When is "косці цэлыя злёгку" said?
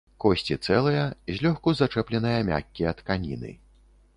0.23-1.75